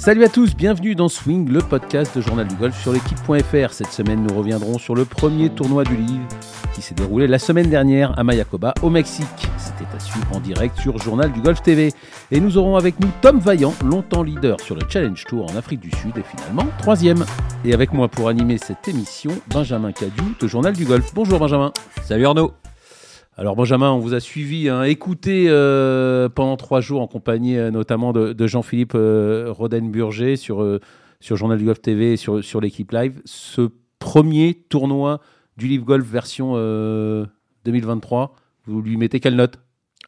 [0.00, 3.70] Salut à tous, bienvenue dans Swing, le podcast de Journal du Golf sur l'équipe.fr.
[3.74, 6.26] Cette semaine, nous reviendrons sur le premier tournoi du livre
[6.74, 9.26] qui s'est déroulé la semaine dernière à Mayakoba, au Mexique.
[9.58, 11.92] C'était à suivre en direct sur Journal du Golf TV.
[12.30, 15.80] Et nous aurons avec nous Tom Vaillant, longtemps leader sur le Challenge Tour en Afrique
[15.80, 17.26] du Sud et finalement troisième.
[17.66, 21.12] Et avec moi pour animer cette émission, Benjamin Cadieu de Journal du Golf.
[21.12, 21.74] Bonjour Benjamin.
[22.06, 22.54] Salut Arnaud.
[23.36, 27.70] Alors Benjamin, on vous a suivi, hein, écouté euh, pendant trois jours en compagnie euh,
[27.70, 30.78] notamment de, Jean-Philippe euh, Roden-Burger sur,
[31.20, 33.20] sur Journal du Golf TV et sur, sur l'équipe live.
[33.24, 35.20] Ce premier tournoi
[35.56, 36.54] du Live Golf version
[37.64, 38.34] 2023,
[38.66, 39.58] vous lui mettez quelle note?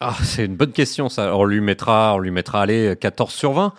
[0.01, 1.37] Ah, C'est une bonne question ça.
[1.37, 3.73] On lui mettra, on lui mettra allez, 14 sur 20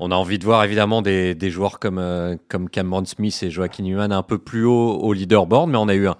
[0.00, 2.02] on a envie de voir évidemment des, des joueurs comme,
[2.48, 5.94] comme Cameron Smith et Joaquin Newman un peu plus haut au leaderboard, mais on a
[5.94, 6.16] eu un,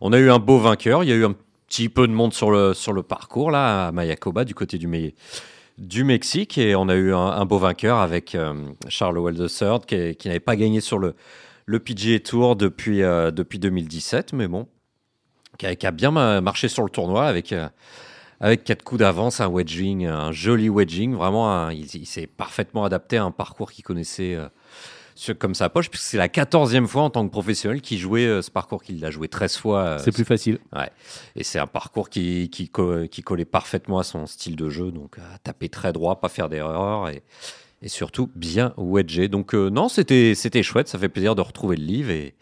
[0.00, 1.02] on a eu un beau vainqueur.
[1.02, 1.34] Il y a eu un
[1.68, 6.04] petit peu de monde sur le, sur le parcours, là, à Mayakoba, du côté du,
[6.04, 6.58] Mexique.
[6.58, 8.54] Et on a eu un, beau vainqueur avec euh,
[8.88, 11.14] Charles Howell III, qui, n'avait pas gagné sur le,
[11.66, 14.68] le PGA Tour depuis, euh, depuis 2017, mais bon,
[15.58, 17.68] qui a, bien marché sur le tournoi avec, euh,
[18.40, 21.14] avec quatre coups d'avance, un wedging, un joli wedging.
[21.14, 24.38] Vraiment, il s'est parfaitement adapté à un parcours qu'il connaissait
[25.38, 28.42] comme sa poche, puisque c'est la quatorzième fois en tant que professionnel qu'il jouait euh,
[28.42, 29.80] ce parcours qu'il a joué 13 fois.
[29.80, 30.58] Euh, c'est plus facile.
[30.74, 30.90] Ouais.
[31.34, 32.70] Et c'est un parcours qui, qui,
[33.10, 36.48] qui, collait parfaitement à son style de jeu, donc à taper très droit, pas faire
[36.48, 37.22] d'erreur et,
[37.82, 39.28] et surtout bien wedgé.
[39.28, 42.34] Donc euh, non, c'était chouette, ça fait plaisir de retrouver le livre et,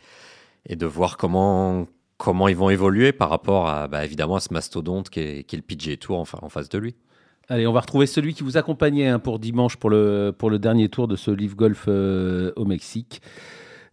[0.67, 4.53] et de voir comment, comment ils vont évoluer par rapport à, bah, évidemment, à ce
[4.53, 6.95] mastodonte qui est, qui est le PGA Tour en face de lui.
[7.49, 10.59] Allez, on va retrouver celui qui vous accompagnait hein, pour dimanche pour le, pour le
[10.59, 13.21] dernier tour de ce Live Golf euh, au Mexique.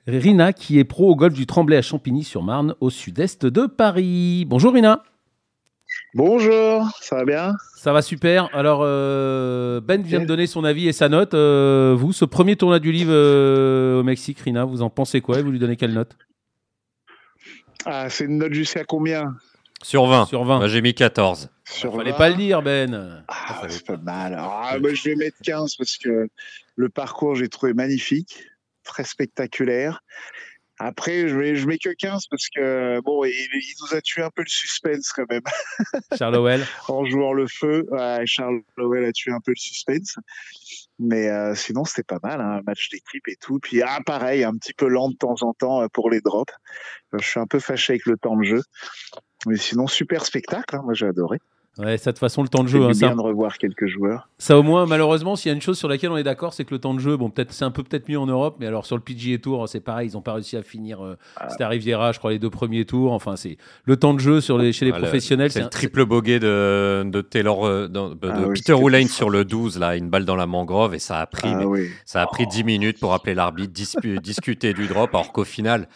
[0.07, 4.45] Rina, qui est pro au golf du Tremblay à Champigny-sur-Marne, au sud-est de Paris.
[4.47, 5.03] Bonjour Rina.
[6.13, 7.53] Bonjour, ça va bien?
[7.75, 8.49] Ça va super.
[8.55, 11.33] Alors, euh, Ben vient de donner son avis et sa note.
[11.33, 13.13] Euh, vous, ce premier tournoi du livre
[13.99, 15.39] au Mexique, Rina, vous en pensez quoi?
[15.39, 16.15] Et vous lui donnez quelle note?
[17.85, 19.35] Ah, C'est une note jusqu'à combien?
[19.83, 20.25] Sur 20.
[20.25, 20.57] Sur 20.
[20.57, 21.49] Moi, j'ai mis 14.
[21.65, 23.23] Sur fallait pas le dire, Ben.
[23.27, 24.35] Ah, c'est pas mal.
[24.37, 26.27] Ah, moi, je vais mettre 15 parce que
[26.75, 28.43] le parcours, j'ai trouvé magnifique,
[28.83, 30.01] très spectaculaire.
[30.83, 34.31] Après, je mets, je mets que 15 parce que bon, il, nous a tué un
[34.31, 35.43] peu le suspense quand même.
[36.17, 36.65] Charles Howell.
[36.87, 37.85] en jouant le feu,
[38.25, 40.15] Charles Howell a tué un peu le suspense.
[41.03, 43.57] Mais euh, sinon, c'était pas mal, hein, un match d'équipe et tout.
[43.59, 46.53] Puis, ah, pareil, un petit peu lent de temps en temps euh, pour les drops.
[47.13, 48.61] Je suis un peu fâché avec le temps de jeu.
[49.47, 51.39] Mais sinon, super spectacle, hein, moi j'ai adoré.
[51.77, 52.81] Ouais, ça de toute façon le temps de jeu.
[52.93, 54.27] C'est hein, bien de revoir quelques joueurs.
[54.37, 56.65] Ça au moins, malheureusement, s'il y a une chose sur laquelle on est d'accord, c'est
[56.65, 58.67] que le temps de jeu, bon, peut-être c'est un peu peut-être mieux en Europe, mais
[58.67, 61.01] alors sur le PGA Tour, c'est pareil, ils n'ont pas réussi à finir.
[61.01, 61.47] Euh, ah.
[61.49, 63.13] C'était à Riviera, je crois, les deux premiers tours.
[63.13, 65.49] Enfin, c'est le temps de jeu sur les, chez les professionnels.
[65.49, 69.79] C'est le triple bogey de, de Taylor, euh, de, ah Peter Woolane sur le 12,
[69.79, 71.63] là, une balle dans la mangrove, et ça a pris, ah
[72.05, 73.71] ça a pris 10 minutes pour appeler l'arbitre,
[74.19, 75.87] discuter du drop, alors qu'au final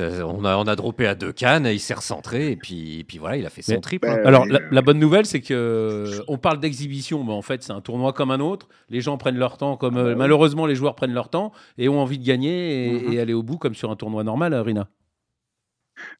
[0.00, 3.36] on a, on a droppé à deux cannes, il s'est recentré et puis, puis voilà,
[3.36, 4.08] il a fait son triple.
[4.08, 4.20] Hein.
[4.24, 8.12] Alors la, bonne nouvelle, c'est que on parle d'exhibition, mais en fait c'est un tournoi
[8.12, 8.68] comme un autre.
[8.88, 11.52] Les gens prennent leur temps, comme ah euh, bah malheureusement les joueurs prennent leur temps
[11.78, 13.12] et ont envie de gagner et, mm-hmm.
[13.12, 14.88] et, aller au bout comme sur un tournoi normal, euh, Rina.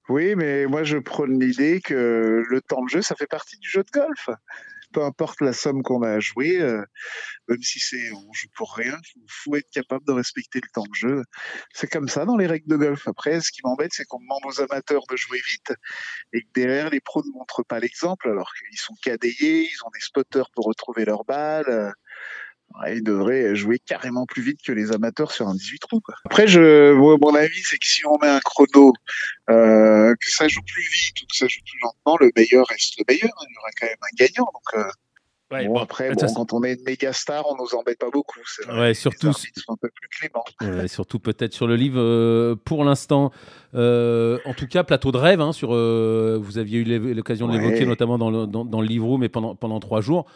[0.08, 3.68] Oui, mais moi je prône l'idée que le temps de jeu, ça fait partie du
[3.68, 4.28] jeu de golf
[4.92, 6.82] peu importe la somme qu'on a à jouer, euh,
[7.48, 10.86] même si c'est on joue pour rien, il faut être capable de respecter le temps
[10.88, 11.22] de jeu.
[11.74, 13.06] C'est comme ça dans les règles de golf.
[13.08, 15.72] Après, ce qui m'embête, c'est qu'on demande aux amateurs de jouer vite
[16.32, 19.90] et que derrière, les pros ne montrent pas l'exemple, alors qu'ils sont cadayés, ils ont
[19.92, 21.94] des spotters pour retrouver leur balle
[22.88, 26.00] il devrait jouer carrément plus vite que les amateurs sur un 18 trous.
[26.24, 28.92] Après, je, mon avis, c'est que si on met un chrono,
[29.50, 32.98] euh, que ça joue plus vite ou que ça joue plus lentement, le meilleur reste
[32.98, 33.30] le meilleur.
[33.48, 34.48] Il y aura quand même un gagnant.
[34.52, 34.84] Donc,
[35.62, 38.40] euh, bon, après, bon, quand on est une méga star, on nous embête pas beaucoup.
[38.72, 40.88] Ouais, surtout, un peu plus clément.
[40.88, 43.32] surtout peut-être sur le livre euh, pour l'instant.
[43.74, 45.40] en tout cas, plateau de rêve.
[45.40, 49.18] Hein, sur, vous aviez eu l'occasion de l'évoquer, notamment dans le, dans, dans le livre,
[49.18, 50.26] mais pendant, pendant trois jours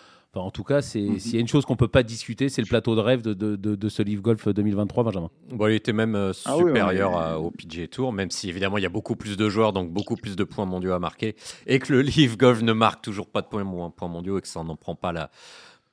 [0.41, 1.19] en tout cas, mhm.
[1.19, 3.34] s'il y a une chose qu'on peut pas discuter, c'est le plateau de rêve de,
[3.34, 5.31] de, de, ce Live Golf 2023, Benjamin.
[5.50, 8.87] Bon, il était même euh, ah supérieur au PGA Tour, même si évidemment il y
[8.87, 11.37] a beaucoup plus de joueurs, donc beaucoup plus de points mondiaux à marquer,
[11.67, 14.49] et que le Live Golf ne marque toujours pas de points, points mondiaux et que
[14.49, 15.31] ça n'en prend pas la,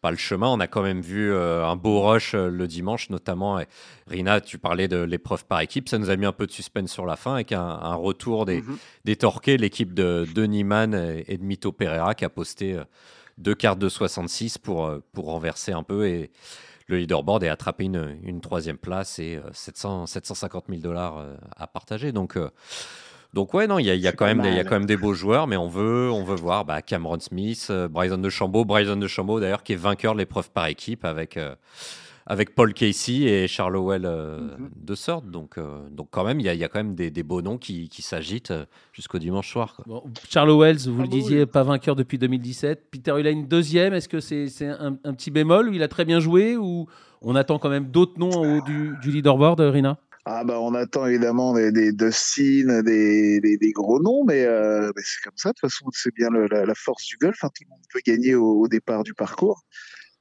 [0.02, 0.48] pas le chemin.
[0.48, 3.60] On a quand même vu euh, un beau rush euh, le dimanche, notamment.
[4.08, 5.88] Rina, tu parlais de l'épreuve par équipe.
[5.88, 8.62] Ça nous a mis un peu de suspense sur la fin avec un, retour des,
[8.62, 8.78] mhm.
[9.06, 10.94] des Torqués, l'équipe de Denis Mann
[11.28, 12.78] et, de Mito Pereira qui a posté
[13.42, 16.32] deux cartes de 66 pour, euh, pour renverser un peu et
[16.88, 21.68] le leaderboard et attraper une, une troisième place et 700, 750 000 dollars euh, à
[21.68, 22.12] partager.
[22.12, 22.50] Donc, euh,
[23.34, 24.86] donc ouais, non, il y a, y, a quand même des, y a quand même
[24.86, 28.66] des beaux joueurs, mais on veut, on veut voir bah, Cameron Smith, Bryson de Chambaud,
[28.66, 31.40] Bryson de Chambaud d'ailleurs qui est vainqueur de l'épreuve par équipe avec,
[32.26, 34.70] avec Paul Casey et Charles Howell Mhm.
[34.76, 35.26] de sorte.
[35.30, 37.24] Donc, euh, donc quand même, il y, a- il y a quand même des, des
[37.24, 39.76] beaux noms qui, qui s'agitent euh, jusqu'au dimanche soir.
[39.76, 39.86] quoi.
[39.88, 41.46] Bon, Charles Wells, vous Ah le disiez, oui.
[41.46, 42.88] pas vainqueur depuis 2017.
[42.92, 43.94] Peter Uline, deuxième.
[43.94, 46.88] Est-ce que c'est c'est un, un petit bémol où il a très bien joué ou
[47.22, 49.98] on attend quand même d'autres noms en haut du, du leaderboard, Rina?
[50.26, 54.92] Ah bah on attend évidemment des, des Dustin, des, des, des gros noms, mais, euh,
[54.96, 55.50] mais c'est comme ça.
[55.50, 57.44] De toute façon, c'est bien le- la, la force du golf.
[57.44, 57.50] hein.
[57.56, 59.64] Tout le monde peut gagner au, au départ du parcours.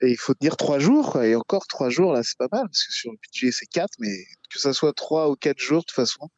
[0.02, 1.12] Et il faut tenir trois jours.
[1.12, 1.26] quoi.
[1.26, 2.62] Et encore trois jours, là, c'est pas mal.
[2.67, 3.93] Parce que sur le PGA, c'est quatre.
[3.99, 6.29] Mais que ça soit trois ou quatre jours, de toute façon,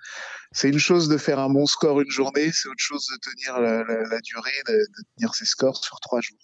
[0.51, 2.51] c'est une chose de faire un bon score une journée.
[2.53, 6.01] C'est autre chose de tenir la, la- la durée, de, de tenir ses scores sur
[6.01, 6.39] trois jours.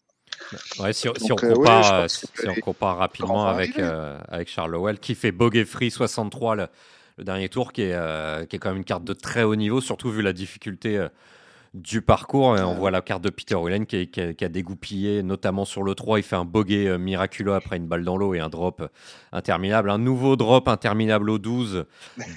[0.79, 5.15] Ouais, si, on euh, compare, euh, si on rapidement avec, euh, avec Charles Howell, qui
[5.17, 6.69] fait bogey free 63 le,
[7.17, 9.57] le dernier tour, qui est, euh, qui est quand même une carte de très haut
[9.57, 11.09] niveau, surtout vu la difficulté euh,
[11.75, 12.57] du parcours.
[12.57, 12.79] Et on Ouais.
[12.79, 16.19] voit la carte de Peter Whelan qui, a- qui a dégoupillé, notamment sur le 3.
[16.19, 18.89] Il fait un bogey euh, miraculeux après une balle dans l'eau et un drop euh,
[19.33, 19.91] interminable.
[19.91, 21.85] Un nouveau drop interminable au 12,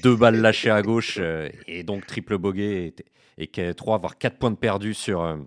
[0.03, 2.93] deux balles lâchées à gauche, euh, et donc triple bogey
[3.37, 5.37] et, et 3, voire 4 points de perdu sur.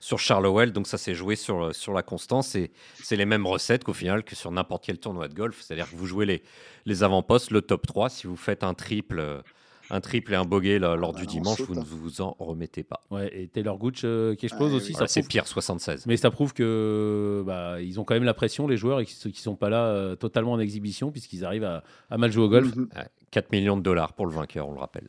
[0.00, 2.70] sur Charles Howell, donc ça s'est joué sur, sur la constance et
[3.02, 5.60] c'est les mêmes recettes qu'au final que sur n'importe quel tournoi de golf.
[5.62, 6.42] C'est-à-dire que vous jouez les,
[6.84, 8.10] les avant-postes, le top 3.
[8.10, 9.42] Si vous faites un triple,
[9.90, 11.84] un triple et un bogey là, lors bah, du on dimanche, saute, vous ne hein.
[11.88, 13.02] vous en remettez pas.
[13.10, 16.06] Ouais, et Taylor Gooch euh, qui explose Ouais, aussi, ça c'est pire 76.
[16.06, 19.30] Mais ça prouve que bah, ils ont quand même la pression, les joueurs, et ceux
[19.30, 22.48] qui sont pas là euh, totalement en exhibition, puisqu'ils arrivent à, à mal jouer au
[22.48, 22.74] golf.
[22.76, 22.86] Ouais,
[23.30, 25.08] 4 millions de dollars pour le vainqueur, on le rappelle.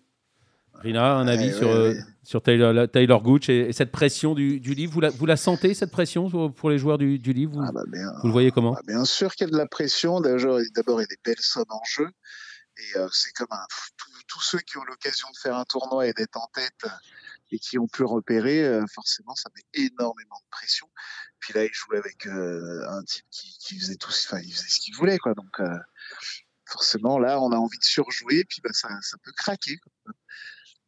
[0.80, 2.00] Rina, un avis Ouais, sur, ouais, euh, ouais.
[2.24, 5.36] sur Taylor, Taylor Gooch et, et cette pression du, du livre vous la, vous la
[5.36, 7.54] sentez, cette pression pour- les joueurs du, du livre?
[7.54, 8.76] Vous, Ah bah bien, vous le voyez comment?
[8.78, 10.22] Ah, bien sûr qu'il y a de la pression.
[10.22, 12.08] D'abord, il y a des belles sommes en jeu.
[12.78, 13.66] Et euh, c'est comme un,
[13.98, 16.90] tous- tous ceux qui ont l'occasion de faire un tournoi et d'être en tête euh,
[17.52, 20.90] et qui ont pu repérer, euh, forcément, ça met énormément de pression.
[21.40, 24.80] Puis là, il jouait avec euh, un type qui, faisait tout, enfin, il faisait ce
[24.80, 25.34] qu'il voulait, quoi.
[25.34, 25.62] Donc,
[26.66, 28.90] forcément, là, on a envie de surjouer, puis bah, ça,
[29.24, 29.78] peut craquer.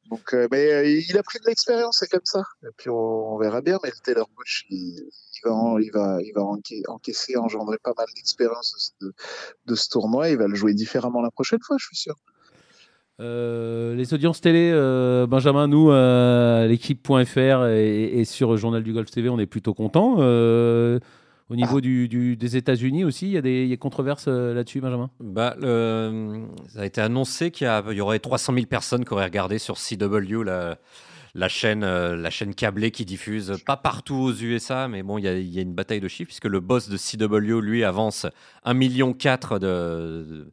[0.09, 2.41] Donc, mais il a pris de l'expérience, c'est comme ça.
[2.63, 3.77] Et puis on, verra bien.
[3.83, 5.07] Mais le Taylor Butch, il,
[5.44, 6.57] va,
[6.88, 9.13] encaisser, engendrer pas mal d'expérience de,
[9.65, 10.30] de ce tournoi.
[10.30, 12.15] Il va le jouer différemment la prochaine fois, je suis sûr.
[13.19, 19.12] Euh, les audiences télé, euh, Benjamin, nous, euh, l'équipe.fr et, et sur Journal du Golf
[19.12, 20.18] TV, on est plutôt contents.
[20.19, 21.00] Euh,
[21.50, 24.27] au niveau du, du- des États-Unis aussi, il y a des il y a controverses
[24.27, 25.10] là-dessus, Benjamin?
[25.19, 29.75] Bah, ça a été annoncé qu'il y, aurait 300 000 personnes qui auraient regardé sur
[29.75, 30.77] CW la,
[31.33, 35.27] la chaîne, la chaîne câblée qui diffuse pas partout aux USA, mais bon, il y
[35.27, 38.27] a, il y a une bataille de chiffres puisque le boss de CW, lui, avance
[38.65, 40.51] 1,4 million de, de,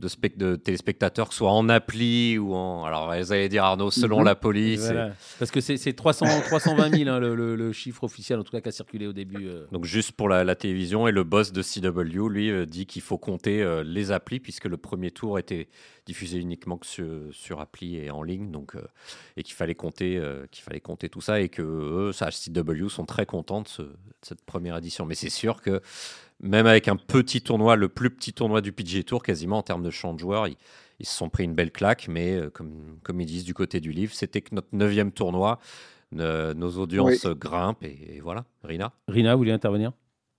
[0.00, 2.84] de téléspectateurs, que ce soit en appli ou en.
[2.84, 4.24] Alors, vous allez dire, Arnaud, selon Mhm.
[4.24, 4.86] la police.
[4.90, 5.10] et-.
[5.38, 8.52] Parce que c'est c'est 300 320 000 hein, le, le- le chiffre officiel, en tout
[8.52, 9.46] cas, qui a circulé au début.
[9.46, 9.66] euh.
[9.72, 13.02] Donc juste pour la, la télévision et le boss de CW, lui, euh, dit qu'il
[13.02, 15.68] faut compter euh, les applis puisque le premier tour était
[16.06, 18.74] diffusé uniquement que sur, sur appli et en ligne, donc
[19.36, 20.20] et qu'il fallait compter,
[20.50, 23.82] qu'il fallait compter tout ça et que eux, ça, CW, sont très contents de, ce-
[23.82, 25.06] de cette première édition.
[25.06, 25.80] Mais c'est sûr que
[26.40, 29.82] même avec un petit tournoi, le plus petit tournoi du PGA Tour, quasiment en termes
[29.82, 30.56] de champ de joueurs, ils,
[30.98, 32.08] ils se sont pris une belle claque.
[32.08, 35.58] Mais euh, comme, comme ils disent du côté du livre, c'était que notre neuvième tournoi.
[36.12, 38.92] Ne- nos audiences grimpent et, et voilà, Rina?
[39.06, 39.92] Rina, vous voulez intervenir?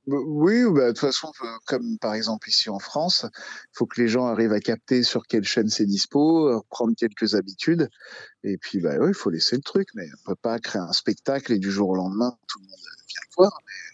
[0.08, 3.86] Bah, Oui, bah, de toute façon, euh, comme par exemple ici en France, il faut
[3.86, 7.88] que les gens arrivent à capter sur quelle chaîne c'est dispo, euh, prendre quelques habitudes.
[8.44, 9.90] Et puis, bah, oui, il faut laisser le truc.
[9.96, 12.80] Mais on peut pas créer un spectacle et du jour au lendemain, tout le monde
[13.10, 13.60] vient le voir.
[13.66, 13.91] Mais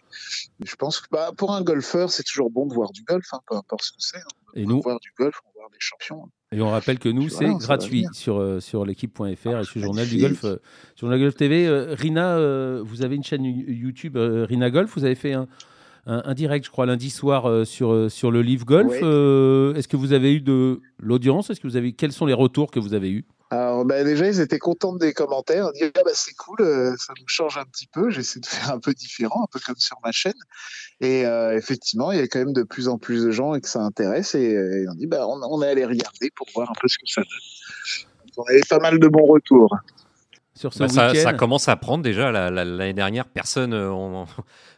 [0.64, 3.40] je pense que bah, pour un golfeur, c'est toujours bon de voir du golf, hein,
[3.50, 4.18] peu importe ce que c'est.
[4.18, 4.22] hein.
[4.56, 6.30] Et On nous, voir du golf, on voir des champions.
[6.52, 9.26] Et on rappelle que nous, c'est gratuit sur, euh, sur l'équipe.fr
[9.60, 10.18] et sur Journal du.
[10.18, 10.58] Golf, euh,
[10.96, 11.68] sur Journal Golf TV.
[11.68, 14.92] Euh, Rina, euh, vous avez une chaîne You- YouTube, euh, Rina Golf.
[14.96, 15.48] Vous avez fait un,
[16.06, 18.90] un, un direct, je crois, lundi soir euh, sur, euh, sur le Live Golf.
[18.92, 19.02] Ouais.
[19.04, 21.50] Euh, Est-ce que vous avez eu de l'audience?
[21.50, 23.26] Est-ce que vous avez Quels sont les retours que vous avez eus?
[23.50, 25.70] Alors, bah, déjà, ils étaient contents des commentaires.
[25.76, 28.10] Ils disaient, ah, bah, c'est cool, euh, ça nous change un petit peu.
[28.10, 30.34] J'essaie de faire un peu différent, un peu comme sur ma chaîne.
[31.00, 33.62] Et euh, effectivement, il y a quand même de plus en plus de gens et
[33.62, 34.36] que ça intéresse.
[34.36, 36.98] Et, euh, on dit, bah, on, on est allé regarder pour voir un peu ce
[36.98, 38.26] que ça donne.
[38.36, 39.74] Donc, on avait pas mal de bons retours.
[40.54, 42.32] sur ce Bah, ça, ça commence à prendre déjà.
[42.32, 44.26] la- la- L'année dernière, personne euh, on-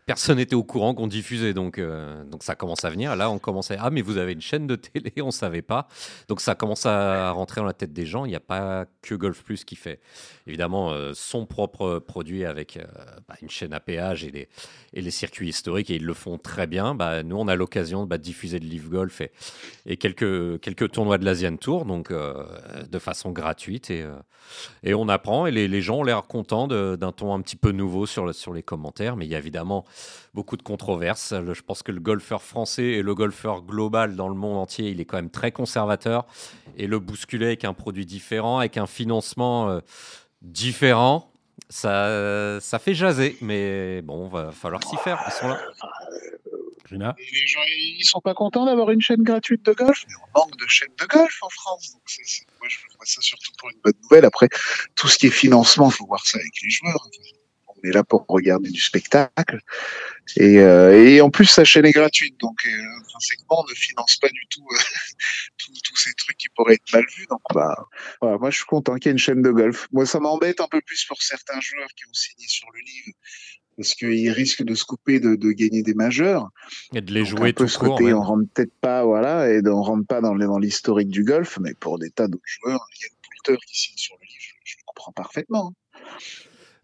[0.10, 1.54] personne n'était au courant qu'on diffusait.
[1.54, 3.16] Donc, euh, donc ça commence à venir.
[3.16, 3.76] Là, on commence à.
[3.80, 5.88] Ah, mais vous avez une chaîne de télé, on ne savait pas.
[6.28, 8.26] Donc ça commence à rentrer dans la tête des gens.
[8.26, 10.00] Il n'y a pas que Golf Plus qui fait
[10.48, 12.86] évidemment euh, son propre produit avec euh,
[13.28, 14.50] bah, une chaîne à péage et les,
[14.94, 15.92] et les circuits historiques.
[15.92, 16.96] Et ils le font très bien.
[16.96, 19.32] Bah, nous, on a l'occasion bah, de diffuser de Live Golf et,
[19.86, 23.92] et quelques, quelques tournois de l'Asian Tour donc, de façon gratuite.
[23.92, 24.04] Et,
[24.82, 27.72] et on apprend et les, les gens ont l'air contents d'un ton un petit peu
[27.72, 29.16] nouveau sur, le- sur les commentaires.
[29.16, 29.86] Mais il y a évidemment
[30.34, 31.34] beaucoup de controverses.
[31.34, 35.02] je pense que le golfeur français et le golfeur global dans le monde entier, il
[35.02, 36.26] est quand même très conservateur.
[36.78, 39.80] Et le bousculer avec un produit différent, avec un financement euh,
[40.42, 41.32] différent,
[41.70, 43.38] ça, ça fait jaser.
[43.42, 45.22] Mais bon, va falloir s'y faire.
[45.28, 45.60] Ils sont là.
[46.90, 50.40] Rina les gens, ils sont pas contents d'avoir une chaîne gratuite de golf, mais on
[50.40, 51.92] manque de chaînes de golf en France.
[51.92, 52.02] Donc
[52.60, 54.26] moi, je vois ça surtout pour une bonne nouvelle.
[54.26, 54.50] Après,
[54.96, 57.08] tout ce qui est financement, il faut voir ça avec les joueurs
[57.82, 59.60] on est là pour regarder du spectacle.
[60.38, 64.18] Et, euh, et en plus, sa chaîne est gratuite, donc euh, intrinsèquement, on ne finance
[64.18, 64.78] pas du tout euh,
[65.84, 67.26] tous ces trucs qui pourraient être mal vus.
[67.30, 67.88] Donc, bah,
[68.22, 69.88] voilà, moi, je suis content qu'il y ait une chaîne de golf.
[69.92, 73.18] Moi, ça m'embête un peu plus pour certains joueurs qui ont signé sur le livre,
[73.76, 76.50] parce qu'ils risquent de se couper de, de, gagner des majeurs.
[76.94, 79.62] Et de les jouer un peu tout ce côté, on rentre peut-être pas, voilà, et
[79.66, 83.02] on rentre pas dans, dans l'historique du golf, mais pour des tas d'autres joueurs, il
[83.02, 85.74] y a une Poulter qui signe sur le livre, je, je le comprends parfaitement.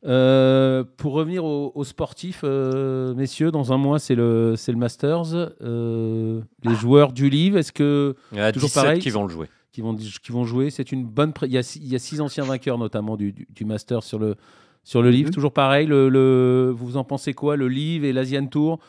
[0.05, 5.51] Euh, pour revenir aux, sportifs, euh, messieurs, dans un mois, c'est le, c'est le Masters.
[5.61, 8.15] Euh, les joueurs du livre, est-ce que.
[8.31, 9.47] Il y a toujours pareil qui vont le jouer.
[9.71, 10.69] Qui vont, qui vont jouer.
[10.69, 11.33] C'est une bonne.
[11.43, 14.35] Il y, a, il, y a, six anciens vainqueurs, notamment du, du, Masters sur le,
[14.83, 15.29] sur le livre.
[15.29, 15.33] Mhm.
[15.33, 15.87] Toujours pareil.
[15.87, 18.79] Le, le, vous en pensez quoi Le livre et l'Asian Tour?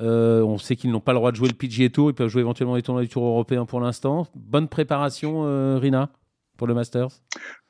[0.00, 2.10] On sait qu'ils n'ont pas le droit de jouer le PGA Tour.
[2.10, 4.26] Ils peuvent jouer éventuellement les tournois du Tour européen pour l'instant.
[4.34, 6.10] Bonne préparation, Rina,
[6.56, 7.08] pour le Masters?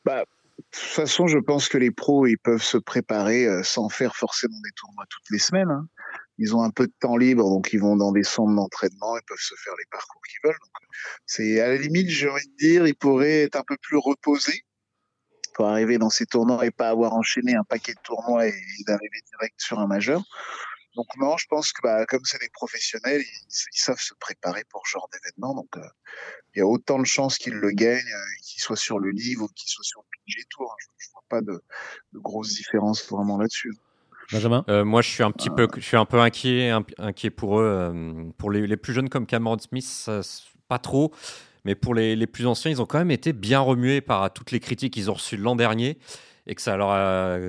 [0.05, 0.25] Bah,
[0.71, 4.59] toute façon, je pense que les pros, ils peuvent se préparer euh, sans faire forcément
[4.65, 5.71] des tournois toutes les semaines.
[5.71, 5.87] Hein.
[6.39, 9.27] Ils ont un peu de temps libre, donc ils vont dans des centres d'entraînement, ils
[9.27, 10.59] peuvent se faire les parcours qu'ils veulent.
[11.27, 14.63] C'est à la limite, j'ai envie de dire, ils pourraient être un peu plus reposés
[15.55, 18.55] pour arriver dans ces tournois et pas avoir enchaîné un paquet de tournois et,
[18.87, 20.23] d'arriver direct sur un majeur.
[20.99, 24.85] Donc non, je pense que bah, comme c'est des professionnels, ils, savent se préparer pour
[24.85, 25.55] ce genre d'événement.
[25.55, 25.89] Donc euh,
[26.53, 29.45] il y a autant de chances qu'ils le gagnent, euh, qu'ils soient sur le livre
[29.45, 30.75] ou qu'ils soient sur le PG Tour.
[30.81, 31.63] Je, ne vois pas de,
[32.15, 33.73] de grosses différences vraiment là-dessus.
[34.33, 34.65] Benjamin?
[34.69, 38.33] Euh, Moi, je suis un petit peu, je suis un peu inquiet, inquiet pour eux.
[38.37, 40.11] pour les, les, plus jeunes comme Cameron Smith,
[40.67, 41.15] pas trop.
[41.65, 44.51] Mais pour les, les, plus anciens, ils ont quand même été bien remués par toutes
[44.51, 45.97] les critiques qu'ils ont reçues l'an dernier
[46.49, 46.91] et que ça alors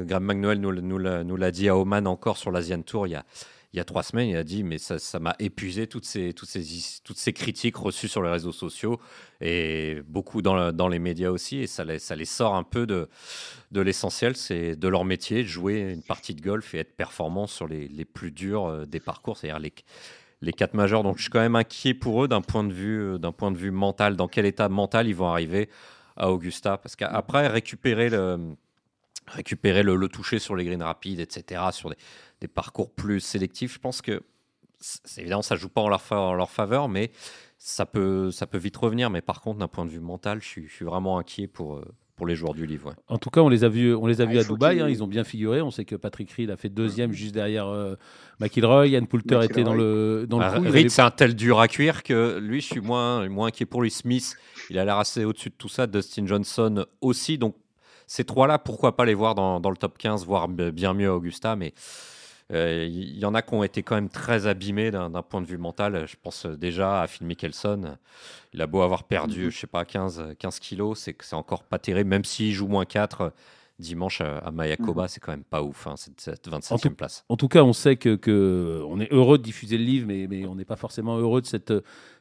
[0.06, 3.08] Graham McNoel nous, l'a dit à Oman encore sur l'Asian Tour
[3.72, 6.34] il y a trois semaines, il a dit mais ça m'a épuisé toutes ces,
[7.34, 9.00] critiques reçues sur les réseaux sociaux
[9.42, 11.60] et beaucoup dans, les médias aussi.
[11.60, 13.08] Et ça les, sort un peu de,
[13.72, 17.88] l'essentiel, c'est de leur métier, jouer une partie de golf et être performant sur les,
[17.88, 19.74] les plus durs euh, des parcours, c'est-à-dire les,
[20.42, 21.04] les quatre majeurs.
[21.04, 23.52] Donc je suis quand même inquiet pour eux d'un point de vue euh, d'un point
[23.52, 25.70] de vue mental, dans quel état mental ils vont arriver
[26.18, 26.80] à Augusta?
[26.80, 28.56] Parce qu'après récupérer le
[29.30, 31.98] récupérer le, le, toucher sur les greens rapides, etc., sur des,
[32.42, 33.74] des parcours plus sélectifs.
[33.74, 34.22] Je pense que,
[35.18, 37.12] évidemment, ça joue pas en leur, en leur, faveur, mais
[37.58, 39.10] ça peut, ça peut vite revenir.
[39.10, 41.78] Mais par contre, d'un point de vue mental, je suis, je suis vraiment inquiet pour,
[41.78, 41.86] euh,
[42.20, 42.94] pour les joueurs du livre.
[43.08, 44.82] En tout cas, on les a vus, on les a vus à Dubaï.
[44.82, 45.62] Hein, ils ont bien figuré.
[45.62, 47.96] On sait que Patrick Reed a fait deuxième juste derrière euh,
[48.42, 48.88] McIlroy.
[48.88, 52.04] Yann Poulter était dans le dans le coup, Reed, c'est un tel dur à cuire
[52.04, 53.90] que lui, je suis moins moins inquiet pour lui.
[53.90, 54.36] Smith,
[54.70, 55.88] il a l'air assez au-dessus de tout ça.
[55.88, 57.38] Dustin Johnson aussi.
[57.38, 57.56] Donc
[58.10, 61.56] ces trois-là, pourquoi pas les voir dans, dans, le top 15, voire bien mieux Augusta,
[61.56, 61.74] mais
[62.50, 65.46] il euh, y, en a qui ont été quand même très abîmés d'un point de
[65.46, 66.08] vue mental.
[66.08, 67.98] Je pense déjà à Phil Mickelson.
[68.54, 69.52] Il a beau avoir perdu, mhm.
[69.52, 72.86] je sais pas, 15, 15 kilos, c'est c'est encore pas terrible, même s'il joue moins
[72.86, 73.32] 4
[73.80, 75.08] dimanche à Mayakoba, mhm.
[75.08, 77.24] c'est quand même pas ouf, hein, cette, 25e place.
[77.30, 80.28] En tout cas, on sait que, que, on est heureux de diffuser le livre, mais,
[80.30, 81.74] mais on n'est pas forcément heureux de cette,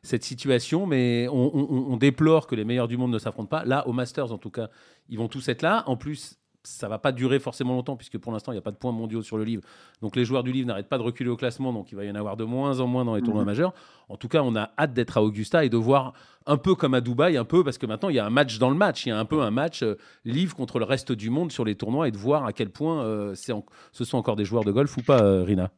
[0.03, 0.87] cette situation.
[0.87, 3.65] Mais on, on, déplore que les meilleurs du monde ne s'affrontent pas.
[3.65, 4.69] Là, au Masters, en tout cas,
[5.09, 5.83] ils vont tous être là.
[5.87, 6.39] En plus,
[6.69, 8.93] ça va pas durer forcément longtemps puisque pour l'instant il n'y a pas de points
[8.93, 9.63] mondiaux sur le livre.
[10.03, 12.11] Donc les joueurs du livre n'arrêtent pas de reculer au classement, donc il va y
[12.11, 13.49] en avoir de moins en moins dans les tournois mhm.
[13.49, 13.75] majeurs.
[14.09, 16.13] En tout cas, on a hâte d'être à Augusta et de voir
[16.47, 18.59] un peu comme à Dubaï, un peu parce que maintenant il y a un match
[18.59, 21.13] dans le match, il y a un peu un match euh, livre contre le reste
[21.13, 24.37] du monde sur les tournois et de voir à quel point euh, ce sont encore
[24.37, 25.71] des joueurs de golf ou pas, euh, Rina?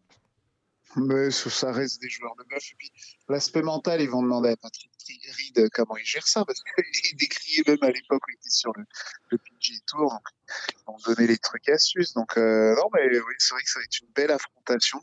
[0.97, 2.65] Mais ça reste des joueurs de golf.
[2.73, 2.93] Et puis
[3.29, 7.63] l'aspect mental, ils vont demander à Patrick Reed comment il gère ça, parce qu'il décriait
[7.67, 8.85] même à l'époque où il était sur le,
[9.31, 10.11] le PG Tour.
[10.11, 10.27] Donc,
[10.69, 12.13] ils vont donner les trucs astuces.
[12.15, 15.01] Donc, euh, non, mais oui, c'est vrai que ça va être une belle affrontation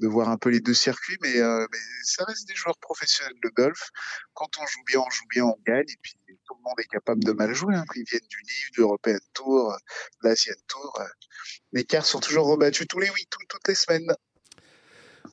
[0.00, 3.38] de voir un peu les deux circuits, mais, euh, mais ça reste des joueurs professionnels
[3.42, 3.90] de golf.
[4.34, 5.88] Quand on joue bien, on joue bien, on gagne.
[5.88, 7.74] Et puis, tout le monde est capable de mal jouer.
[7.74, 7.84] Hein.
[7.94, 9.76] Ils viennent du livre, du European Tour,
[10.22, 11.00] de l'Asian Tour.
[11.72, 14.12] Les cartes sont toujours rebattues tous les week, toutes les semaines.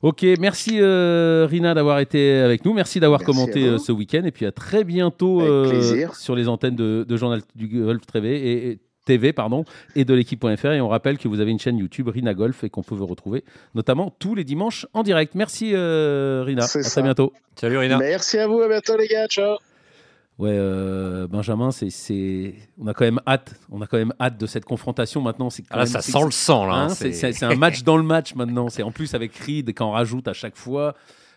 [0.02, 2.72] Ok, merci euh, Rina d'avoir été avec nous.
[2.72, 4.24] Merci d'avoir commenté euh, ce week-end.
[4.24, 8.78] Et puis à très bientôt euh, sur les antennes de, Journal du Golf TV et,
[9.04, 10.66] TV pardon, et de l'équipe.fr.
[10.66, 13.06] Et on rappelle que vous avez une chaîne YouTube, Rina Golf, et qu'on peut vous
[13.06, 15.34] retrouver notamment tous les dimanches en direct.
[15.34, 16.64] Merci Rina.
[16.64, 17.32] À très bientôt.
[17.54, 17.98] Salut Rina.
[17.98, 18.60] Merci à vous.
[18.60, 19.26] À bientôt les gars.
[19.28, 19.56] Ciao.
[20.38, 24.46] Ouais, euh, Benjamin, c'est, on a quand même hâte, on a quand même hâte de
[24.46, 25.48] cette confrontation maintenant.
[25.48, 26.74] C'est ah là, ça sent le sang là.
[26.74, 28.68] Hein, hein, c'est un match dans le match maintenant.
[28.68, 30.94] C'est en plus avec Reed quand on rajoute à chaque fois.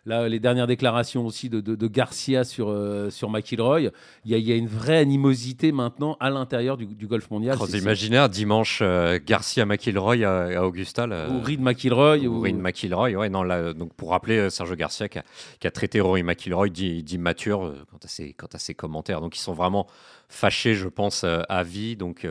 [0.10, 3.92] Là, les dernières déclarations aussi de, de, Garcia sur, euh, sur McIlroy, il
[4.26, 7.56] y, a une vraie animosité maintenant à l'intérieur du, golf mondial.
[7.60, 12.26] Vous imaginez dimanche euh, Garcia McIlroy à, Augusta Ou Reed McIlroy.
[12.26, 16.02] Ou, Reed McIlroy, ouais, non, là, donc pour rappeler euh, Sergio Garcia qui a, traité
[16.02, 19.22] Rory McIlroy d'immature quant, à ses, quant à ses commentaires.
[19.22, 19.86] Donc ils sont vraiment
[20.28, 21.96] fâchés, je pense, à vie.
[21.96, 22.28] Donc,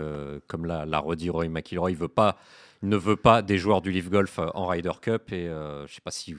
[0.49, 2.39] comme l'a redit Rory McIlroy, il veut pas
[2.83, 5.33] ne veut pas des joueurs du Leaf Golf en Ryder Cup.
[5.33, 6.35] Et je ne sais pas si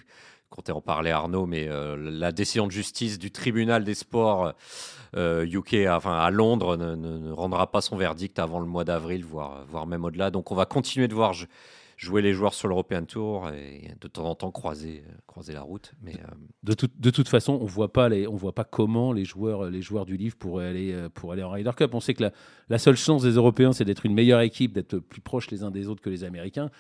[0.50, 4.54] comptais en parler Arnaud, mais euh, la décision de justice du tribunal des sports
[5.16, 9.64] UK, euh, enfin à Londres, ne, rendra pas son verdict avant le mois d'avril, voire,
[9.68, 10.32] voire même au-delà.
[10.32, 11.34] Donc on va continuer de voir
[11.98, 15.92] jouer les joueurs sur l'European Tour et de temps en temps croiser, croiser la route.
[16.02, 16.14] Mais
[16.64, 19.82] de, de toute façon, on voit pas les, on voit pas comment les joueurs, les
[19.82, 21.94] joueurs du livre pourraient aller, pour aller en Ryder Cup.
[21.94, 22.32] On sait que la,
[22.70, 25.72] la seule chance des Européens, c'est d'être une meilleure équipe, d'être plus proches les uns
[25.72, 26.72] des autres que les Américains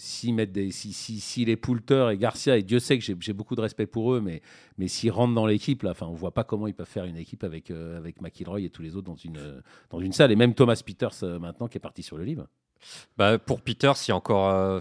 [0.00, 3.32] s'ils mettent des, si, si, si, les Poulter et Garcia, et Dieu sait que j'ai
[3.34, 4.40] beaucoup de respect pour eux, mais,
[4.78, 7.18] mais s'ils rentrent dans l'équipe, là, enfin, on voit pas comment ils peuvent faire une
[7.18, 10.32] équipe avec, euh, avec McIlroy et tous les autres dans une, dans une salle.
[10.32, 12.46] Et même Thomas Peters, euh, maintenant, qui est parti sur le livre.
[13.18, 14.80] Bah, pour Peters, il, encore, euh,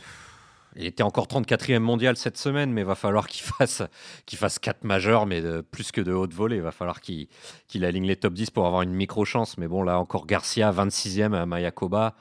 [0.78, 3.84] il était encore 34e mondial cette semaine, mais il va falloir qu'il fasse,
[4.26, 6.56] qu'il fasse 4 majeurs, mais plus que de haute volée.
[6.56, 7.28] Il va falloir qu'il
[7.68, 9.58] qu'il aligne les top 10 pour avoir une micro-chance.
[9.58, 12.16] Mais bon, là, encore Garcia, 26e à Mayakoba.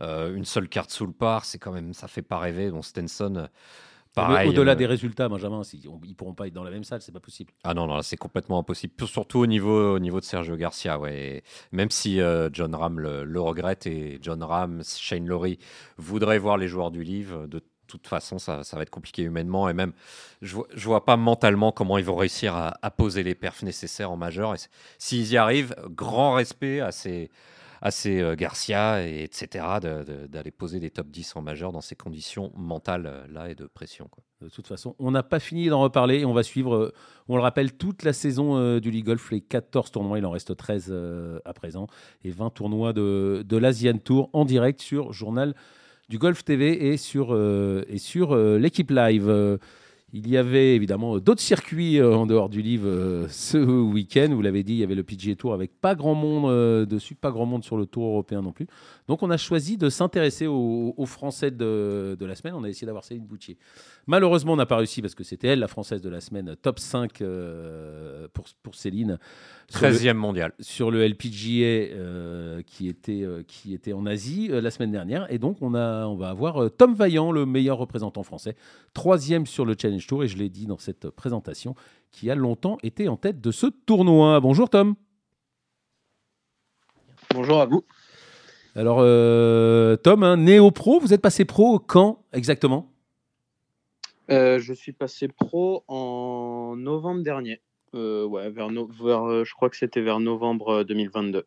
[0.00, 2.70] Euh, une seule carte sous le par, c'est quand même, ça fait pas rêver.
[2.70, 3.36] Donc Stenson.
[3.36, 3.46] Euh,
[4.14, 7.02] pareil, Au-delà euh, des résultats, Benjamin, ils ne pourront pas être dans la même salle,
[7.02, 7.52] c'est pas possible.
[7.64, 8.94] Ah non, non, c'est complètement impossible.
[9.06, 11.42] Surtout au niveau, au niveau de Sergio Garcia, ouais.
[11.72, 12.20] Même si
[12.52, 15.58] John Ram le, regrette et John Ram, Shane Lowry
[15.98, 19.68] voudraient voir les joueurs du livre, de toute façon, ça, va être compliqué humainement.
[19.68, 19.92] Et même,
[20.42, 24.12] je ne vois pas mentalement comment ils vont réussir à, à poser les perfs nécessaires
[24.12, 24.54] en majeur.
[24.98, 27.30] S'ils y arrivent, grand respect à ces,
[27.84, 29.66] assez euh, Garcia, et etc.,
[30.28, 33.66] d'aller poser des top 10 en majeur dans ces conditions mentales euh, là et de
[33.66, 34.08] pression.
[34.40, 36.94] De toute façon, on n'a pas fini d'en reparler et on va suivre, euh,
[37.28, 40.56] on le rappelle, toute la saison du League Golf, les 14 tournois, il en reste
[40.56, 40.94] 13
[41.44, 41.86] à présent,
[42.24, 45.54] et 20 tournois de, de l'Asian Tour en direct sur Journal
[46.08, 49.58] du Golf TV et et sur l'équipe live.
[50.16, 54.28] Il y avait évidemment d'autres circuits euh, en dehors du livre euh, ce week-end.
[54.30, 57.16] Vous l'avez dit, il y avait le PGA Tour avec pas grand monde euh, dessus,
[57.16, 58.68] pas grand monde sur le Tour européen non plus.
[59.06, 62.54] Donc on a choisi de s'intéresser aux, Français de, la semaine.
[62.54, 63.58] On a essayé d'avoir Céline Boutier.
[64.06, 66.78] Malheureusement, on n'a pas réussi parce que c'était elle, la Française de la semaine, top
[66.78, 67.22] 5
[68.32, 69.18] pour, pour Céline.
[69.70, 70.52] 13e mondial.
[70.60, 75.30] Sur le LPGA qui, était, qui était en Asie la semaine dernière.
[75.30, 78.56] Et donc on, a, on va avoir Tom Vaillant, le meilleur représentant français,
[78.94, 81.74] troisième sur le Challenge Tour, et je l'ai dit dans cette présentation,
[82.10, 84.40] qui a longtemps été en tête de ce tournoi.
[84.40, 84.94] Bonjour Tom.
[87.34, 87.84] Bonjour à vous.
[88.74, 92.90] Alors euh, Tom, hein, néo-pro, vous êtes passé pro quand exactement?
[94.30, 97.60] Euh, Je suis passé pro en novembre dernier.
[97.94, 101.44] Euh, ouais, vers, je crois que c'était vers novembre 2022.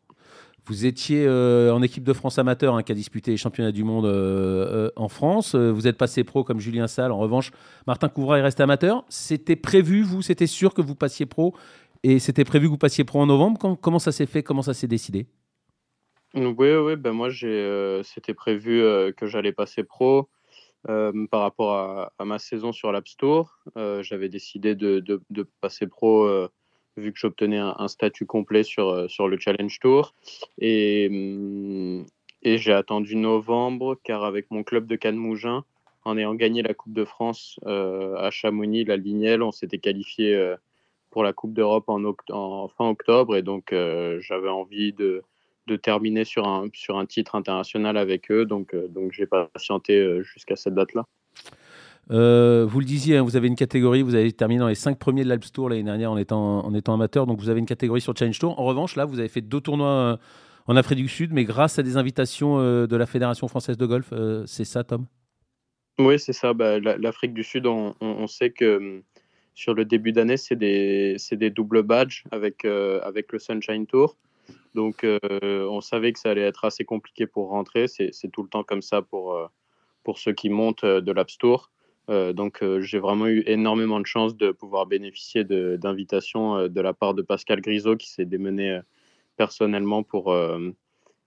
[0.68, 3.86] Vous étiez euh, en équipe de France amateur hein, qui a disputé les championnats du
[3.86, 5.56] monde euh, euh, en France.
[5.56, 7.14] Vous êtes passé pro comme Julien Salle.
[7.14, 7.52] En revanche,
[7.88, 9.06] Martin Couvra est resté amateur.
[9.08, 11.56] C'était prévu, vous, c'était sûr que vous passiez pro?
[12.04, 13.78] Et c'était prévu que vous passiez pro en novembre?
[13.80, 14.44] comment ça s'est fait?
[14.44, 15.28] Comment ça s'est décidé?
[16.34, 16.96] Oui, oui.
[16.96, 17.30] Ben moi,
[18.04, 18.82] c'était prévu
[19.16, 20.30] que j'allais passer pro.
[20.86, 23.60] par rapport à, ma saison sur l'App Store,
[24.02, 26.50] j'avais décidé de, de, passer pro
[26.98, 30.14] vu que j'obtenais un, statut complet sur, euh, sur le Challenge Tour.
[30.60, 32.06] Et, hum,
[32.44, 35.64] et j'ai attendu novembre, car avec mon club de Cannes-Mougin,
[36.06, 40.36] en ayant gagné la Coupe de France euh, à Chamonix, la Lignelle, on s'était qualifié
[40.36, 40.56] euh,
[41.10, 43.36] pour la Coupe d'Europe en, en, fin octobre.
[43.36, 45.24] Et donc, j'avais envie de,
[45.68, 48.46] de, terminer sur un, sur un titre international avec eux.
[48.46, 51.06] Donc, donc j'ai patienté jusqu'à cette date-là.
[52.10, 54.98] Euh, vous le disiez, hein, vous avez une catégorie, vous avez terminé dans les 5
[54.98, 57.66] premiers de l'Alps Tour l'année dernière en étant, en étant amateur, donc vous avez une
[57.66, 58.60] catégorie sur Challenge Tour.
[58.60, 60.18] En revanche, là, vous avez fait deux tournois euh,
[60.68, 63.86] en Afrique du Sud, mais grâce à des invitations euh, de la Fédération française de
[63.86, 64.14] golf.
[64.46, 65.06] c'est ça, Tom?
[66.00, 66.54] Oui, c'est ça.
[66.54, 69.02] Bah, L'Afrique du Sud, on, sait que
[69.56, 74.16] sur le début d'année, c'est des, des, doubles badges avec, avec le Sunshine Tour.
[74.76, 77.88] Donc, on savait que ça allait être assez compliqué pour rentrer.
[77.88, 79.38] C'est tout le temps comme ça pour,
[80.04, 81.30] pour ceux qui montent de l'App.
[82.10, 86.80] Euh, donc euh, j'ai vraiment eu énormément de chance de pouvoir bénéficier d'invitations euh, de,
[86.80, 88.80] la part de Pascal Grisot qui s'est démené
[89.36, 90.36] personnellement pour,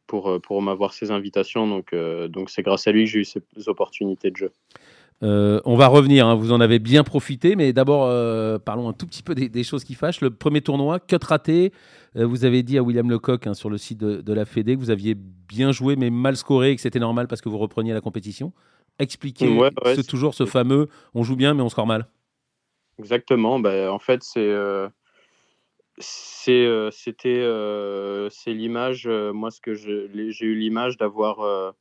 [0.07, 1.69] pour, pour m'avoir ces invitations.
[1.69, 1.95] Donc
[2.29, 4.53] donc c'est grâce à lui que j'ai eu ces opportunités de jeu.
[5.23, 8.95] Euh, on va revenir, hein, vous en avez bien profité, mais d'abord euh, parlons un
[8.95, 10.23] tout petit peu des, choses qui fâchent.
[10.23, 11.73] Le premier tournoi, cut raté,
[12.17, 14.81] euh, vous avez dit à William Lecoq hein, sur le site de, la Fédé que
[14.81, 17.93] vous aviez bien joué mais mal scoré et que c'était normal parce que vous repreniez
[17.93, 18.53] la compétition.
[18.99, 19.59] Expliquez
[19.95, 22.07] c'est toujours ce fameux on joue bien mais on score mal.
[22.99, 24.55] Exactement, ben, en fait c'est
[25.99, 27.47] c'était
[28.31, 31.75] c'est l'image, moi ce que j'ai eu l'image d'avoir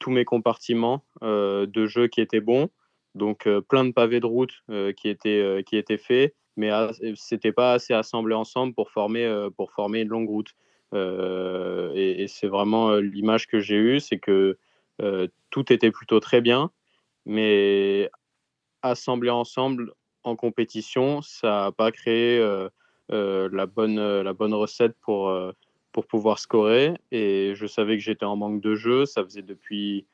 [0.00, 2.68] tous mes compartiments euh, de jeu qui étaient bons.
[3.14, 6.70] Donc euh, plein de pavés de route euh, qui, étaient, qui étaient faits, mais
[7.14, 10.50] c'était pas assez assemblé ensemble pour former, pour former une longue route.
[10.92, 14.58] et, c'est vraiment l'image que j'ai eue, c'est que
[15.50, 16.70] tout était plutôt très bien,
[17.24, 18.10] mais
[18.82, 19.92] assemblé ensemble
[20.24, 22.40] en compétition, ça n'a pas créé
[23.08, 25.32] la, bonne, la bonne recette pour,
[25.92, 26.94] pour pouvoir scorer.
[27.10, 29.06] Et je savais que j'étais en manque de jeu.
[29.06, 30.06] Ça faisait depuis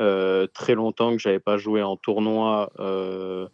[0.00, 3.48] euh, très longtemps que j'avais pas joué en tournoi euh,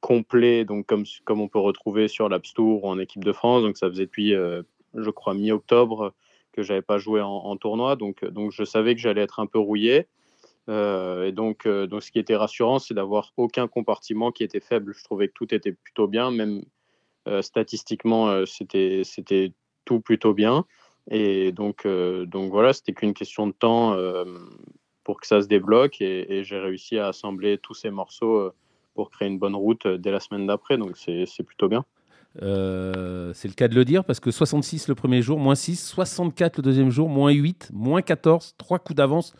[0.00, 3.62] complet, donc comme, comme on peut retrouver sur l'App Tour ou en équipe de France.
[3.62, 4.62] Donc ça faisait depuis, euh,
[4.94, 6.12] je crois, mi-octobre
[6.52, 7.94] que j'avais pas joué en, tournoi.
[7.94, 10.08] Donc, donc je savais que j'allais être un peu rouillé.
[10.68, 14.92] et donc, donc, ce qui était rassurant, c'est d'avoir aucun compartiment qui était faible.
[14.92, 16.64] Je trouvais que tout était plutôt bien, même
[17.40, 19.52] statistiquement, c'était c'était
[19.84, 20.64] tout plutôt bien.
[21.10, 24.24] Et donc, euh, donc voilà, c'était qu'une question de temps euh,
[25.02, 28.54] pour que ça se débloque et, j'ai réussi à assembler tous ces morceaux euh,
[28.94, 30.78] pour créer une bonne route dès la semaine d'après.
[30.78, 31.84] Donc c'est plutôt bien.
[32.36, 36.58] c'est le cas de le dire parce que 66 le premier jour, moins 6, 64
[36.58, 39.34] le deuxième jour, moins 8, moins 14, trois coups d'avance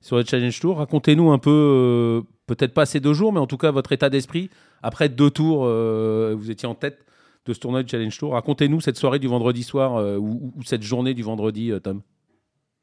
[0.00, 0.78] sur le Challenge Tour.
[0.78, 4.50] Racontez-nous un peu, peut-être pas ces deux jours, mais en tout cas votre état d'esprit.
[4.82, 7.04] Après deux tours, vous étiez en tête
[7.46, 8.32] de ce tournoi de Challenge Tour.
[8.32, 12.02] Racontez-nous cette soirée du vendredi soir euh, ou, cette journée du vendredi, euh, Tom.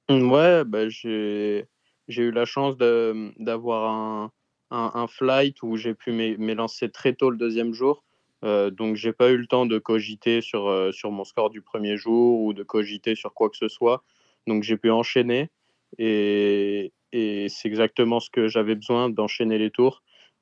[0.09, 1.67] Ouais, bah, j'ai
[2.07, 4.31] eu la chance d'avoir un,
[4.71, 8.03] un, flight où j'ai pu m'élancer très tôt le deuxième jour.
[8.43, 11.61] Euh, donc, j'ai pas eu le temps de cogiter sur, euh, sur mon score du
[11.61, 14.03] premier jour ou de cogiter sur quoi que ce soit.
[14.47, 15.49] Donc, j'ai pu enchaîner
[15.97, 20.01] et, et c'est exactement ce que j'avais besoin d'enchaîner les tours.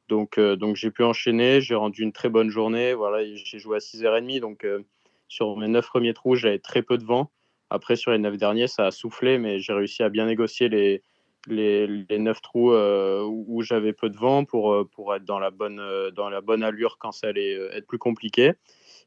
[0.10, 2.94] Donc, euh, donc j'ai pu enchaîner, j'ai rendu une très bonne journée.
[2.94, 4.84] Voilà, j'ai joué à 6h30, donc euh,
[5.28, 7.32] sur mes 9 premiers trous, j'avais très peu de vent.
[7.70, 11.04] Après, sur les 9 derniers, ça a soufflé, mais j'ai réussi à bien négocier les,
[11.48, 15.52] les, les 9 trous euh, où j'avais peu de vent pour, pour être dans la,
[15.52, 15.80] bonne,
[16.16, 18.54] dans la bonne allure quand ça allait être plus compliqué.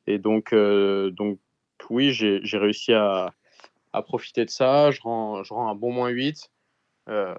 [0.06, 1.40] Et donc, donc
[1.90, 3.34] oui, j'ai réussi à,
[3.92, 4.92] à, profiter de ça.
[4.92, 6.51] Je rends, je rends un bon moins 8.
[7.08, 7.34] Euh,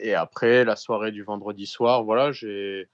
[0.00, 2.88] et après, la soirée du vendredi soir, voilà, j'ai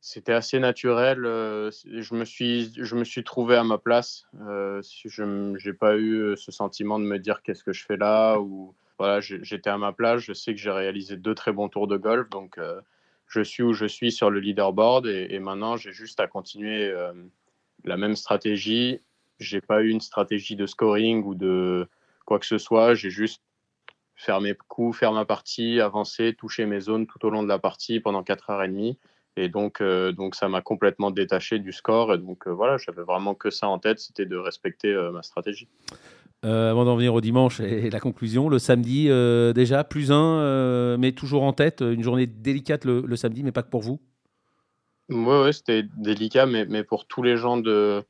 [0.00, 1.24] c'était assez naturel.
[1.24, 4.26] Euh, je me suis, je me suis trouvé à ma place.
[4.40, 8.38] Euh, je n'ai pas eu ce sentiment de me dire qu'est-ce que je fais là
[8.38, 10.20] ou voilà, j'étais à ma place.
[10.20, 12.58] Je sais que j'ai réalisé deux très bons tours de golf, donc
[13.26, 16.92] je suis où je suis sur le leaderboard et, et maintenant j'ai juste à continuer
[17.84, 19.00] la même stratégie.
[19.38, 21.88] J'ai pas eu une stratégie de scoring ou de
[22.24, 22.94] quoi que ce soit.
[22.94, 23.42] J'ai juste
[24.18, 27.58] faire mes coups, faire ma partie, avancer, toucher mes zones tout au long de la
[27.58, 28.96] partie pendant 4h30.
[29.36, 32.12] Et donc, euh, donc ça m'a complètement détaché du score.
[32.12, 35.22] Et donc euh, voilà, j'avais vraiment que ça en tête, c'était de respecter euh, ma
[35.22, 35.68] stratégie.
[36.42, 39.08] avant d'en venir au dimanche et la conclusion, le samedi
[39.54, 43.70] déjà, plus un, mais toujours en tête, une journée délicate le, samedi, mais pas que
[43.70, 44.00] pour vous?
[45.10, 48.02] Oui, ouais, c'était délicat, mais, mais pour tous les gens de,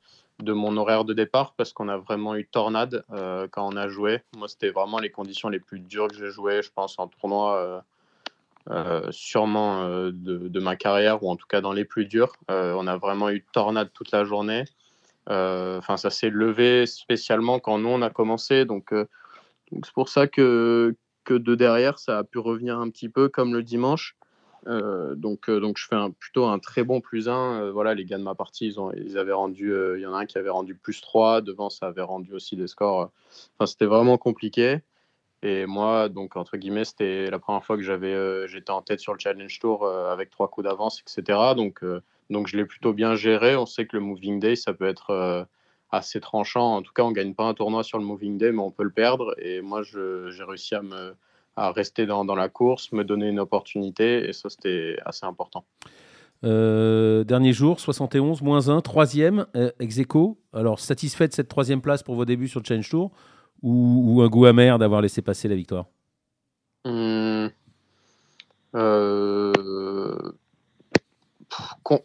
[0.43, 3.89] de mon horaire de départ parce qu'on a vraiment eu tornade euh, quand on a
[3.89, 4.21] joué.
[4.37, 7.57] Moi, c'était vraiment les conditions les plus dures que j'ai joué, je pense, en tournoi,
[7.57, 7.81] euh,
[8.71, 12.33] euh, sûrement de, ma carrière, ou en tout cas dans les plus durs.
[12.49, 14.65] on a vraiment eu tornade toute la journée.
[15.27, 18.65] Enfin, ça s'est levé spécialement quand nous, on a commencé.
[18.65, 23.29] Donc, c'est pour ça que, que de derrière, ça a pu revenir un petit peu
[23.29, 24.18] comme le dimanche.
[24.69, 27.63] Euh, donc, euh, donc je fais plutôt un très bon plus 1.
[27.63, 30.15] Euh, voilà, les gars de ma partie, ils, ont, ils avaient rendu, il y en
[30.15, 33.11] a un qui avait rendu plus 3, devant ça avait rendu aussi des scores.
[33.59, 34.81] Enfin, c'était vraiment compliqué.
[35.43, 39.13] Et moi, donc entre guillemets, c'était la première fois que j'avais, j'étais en tête sur
[39.13, 41.39] le Challenge Tour avec trois coups d'avance, etc.
[41.57, 41.85] Donc,
[42.29, 43.55] donc je l'ai plutôt bien géré.
[43.57, 45.47] On sait que le Moving Day, ça peut être
[45.91, 46.77] assez tranchant.
[46.77, 48.83] En tout cas, on gagne pas un tournoi sur le Moving Day, mais on peut
[48.83, 49.35] le perdre.
[49.39, 51.15] Et moi, j'ai réussi à me
[51.59, 55.65] à rester dans, dans, la course, me donner une opportunité, et ça, c'était assez important.
[56.45, 60.39] Euh, dernier jour, 71, moins 1, troisième, euh, ex aequo.
[60.53, 63.11] Alors, satisfait de cette troisième place pour vos débuts sur le Change Tour
[63.63, 65.87] ou, un goût amer d'avoir laissé passer la victoire?
[66.85, 67.49] Hmm.
[68.77, 69.53] euh,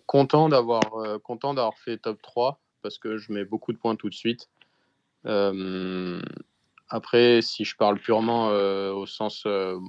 [0.07, 0.81] Content d'avoir
[1.21, 4.49] content d'avoir fait top 3 parce que je mets beaucoup de points tout de suite.
[6.93, 9.79] Après, si je parle purement euh, au sens euh,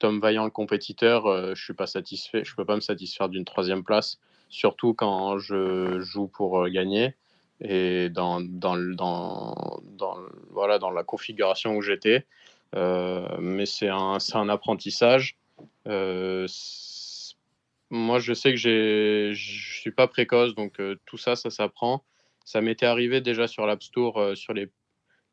[0.00, 2.42] Tom Vaillant, le compétiteur, euh, je suis pas satisfait.
[2.44, 7.14] Je peux pas me satisfaire d'une troisième place, surtout quand je joue pour euh, gagner.
[7.60, 10.16] Et dans, dans, dans,
[10.50, 12.26] voilà, dans la configuration où j'étais.
[12.74, 15.36] Euh, mais c'est un, un, apprentissage.
[15.84, 16.48] moi,
[18.18, 22.02] je sais que je ne suis pas précoce, donc tout ça, ça s'apprend.
[22.44, 24.68] Ça m'était arrivé déjà sur l'App Store, sur les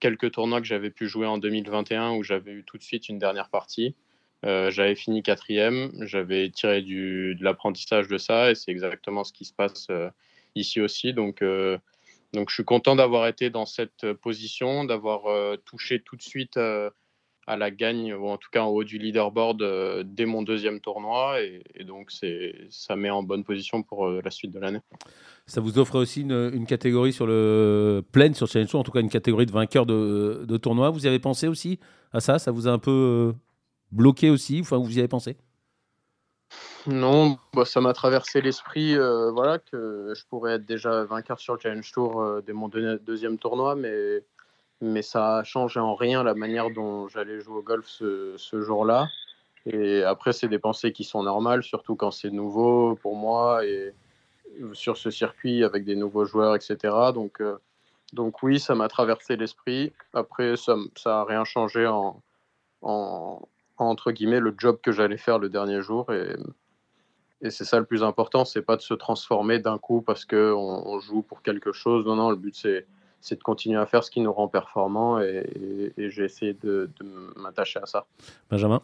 [0.03, 3.19] quelques tournois que j'avais pu jouer en 2021 où j'avais eu tout de suite une
[3.19, 3.95] dernière partie.
[4.45, 9.45] Euh, j'avais fini quatrième, j'avais tiré de l'apprentissage de ça et c'est exactement ce qui
[9.45, 10.09] se passe euh,
[10.55, 11.13] ici aussi.
[11.13, 11.77] Donc, euh,
[12.33, 16.59] donc je suis content d'avoir été dans cette position, d'avoir touché tout de suite
[17.47, 21.41] à la gagne, ou en tout cas en haut du leaderboard dès mon deuxième tournoi.
[21.41, 22.11] Et, donc
[22.69, 24.79] ça met en bonne position pour la suite de l'année.
[25.45, 29.01] Ça vous offre aussi une, catégorie sur le plein sur Challenge Tour, en tout cas
[29.01, 30.89] une catégorie de vainqueur de, de tournoi.
[30.89, 31.79] Vous y avez pensé aussi
[32.13, 32.39] à ça?
[32.39, 33.33] Ça vous a un peu
[33.91, 34.59] bloqué aussi?
[34.61, 35.37] Enfin, vous y avez pensé?
[36.85, 41.53] Non, bah, ça m'a traversé l'esprit euh, voilà, que je pourrais être déjà vainqueur sur
[41.53, 44.23] le Challenge Tour euh, dès mon deuxième tournoi, mais,
[44.81, 48.61] mais ça a changé en rien la manière dont j'allais jouer au golf ce, ce
[48.61, 49.07] jour-là.
[49.65, 53.93] Et après, c'est des pensées qui sont normales, surtout quand c'est nouveau pour moi et
[54.73, 56.77] sur ce circuit avec des nouveaux joueurs, etc.
[57.13, 57.57] Donc, euh,
[58.11, 59.93] donc oui, ça m'a traversé l'esprit.
[60.13, 62.21] Après, ça n'a rien changé en,
[62.81, 66.35] en, entre guillemets le job que j'allais faire le dernier jour et,
[67.41, 70.53] et c'est ça le plus important c'est pas de se transformer d'un coup parce que
[70.53, 72.85] on, joue pour quelque chose non non le but c'est
[73.23, 77.39] c'est de continuer à faire ce qui nous rend performants et, j'ai essayé de, de
[77.39, 78.05] m'attacher à ça
[78.51, 78.81] Benjamin?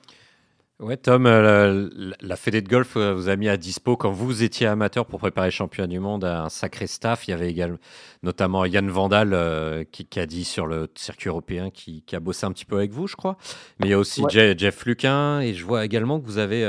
[0.79, 4.11] Ouais, Tom, euh, la, la, Fédé de golf euh, vous a mis à dispo quand
[4.11, 7.27] vous étiez amateur pour préparer le championnat du monde un sacré staff.
[7.27, 7.77] Il y avait également
[8.23, 12.21] notamment Yann Vandal euh, qui, qui, a dit sur le circuit européen qui, qui, a
[12.21, 13.35] bossé un petit peu avec vous, je crois.
[13.79, 16.63] Mais il y a aussi Jeff, Luquin et je vois également que vous avez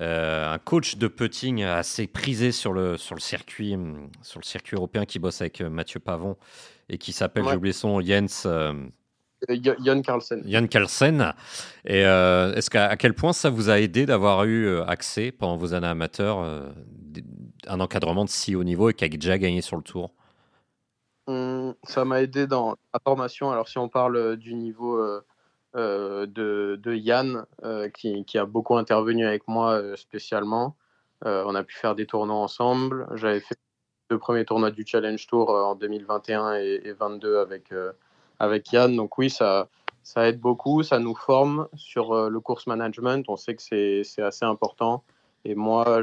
[0.00, 4.76] un coach de putting assez prisé sur le, sur le, circuit, hum, sur le circuit
[4.76, 6.36] européen qui bosse avec Mathieu Pavon
[6.88, 8.46] et qui s'appelle, j'ai oublié son Jens.
[9.48, 10.42] Jan Carlsen.
[10.46, 11.34] Jan Carlsen.
[11.84, 15.56] Et euh, est-ce qu'à quel point ça vous a aidé d'avoir eu euh, accès pendant
[15.56, 16.68] vos années amateurs euh,
[17.66, 20.12] un encadrement de si haut niveau et qui a déjà gagné sur le tour?
[21.26, 23.50] Hum, Ça m'a aidé dans la formation.
[23.50, 25.00] Alors si on parle du niveau
[25.74, 27.46] de, de, Yann,
[27.94, 30.76] qui, qui, a beaucoup intervenu avec moi spécialement,
[31.24, 33.06] on a pu faire des tournois ensemble.
[33.14, 33.56] J'avais fait
[34.10, 37.72] le premier tournoi du Challenge Tour en 2021 et, et 22 avec
[38.40, 38.96] avec Yann.
[38.96, 39.68] Donc oui, ça,
[40.02, 43.24] ça aide beaucoup, ça nous forme sur euh, le course management.
[43.28, 45.04] On sait que c'est assez important.
[45.44, 46.02] Et moi,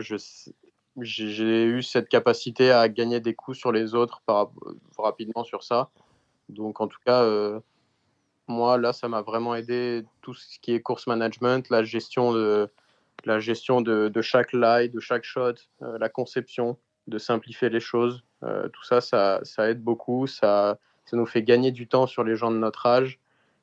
[1.01, 4.21] j'ai eu cette capacité à gagner des coups sur les autres
[4.97, 5.89] rapidement sur ça.
[6.49, 7.60] Donc en tout cas, euh,
[8.47, 12.69] moi, là, ça m'a vraiment aidé tout ce qui est course management, la gestion de,
[13.25, 18.23] la gestion de, chaque lie, de chaque shot, euh, la conception, de simplifier les choses.
[18.41, 20.27] tout ça, ça, ça aide beaucoup.
[20.27, 23.19] Ça, ça nous fait gagner du temps sur les gens de notre âge.